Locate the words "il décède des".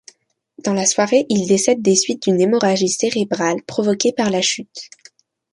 1.29-1.93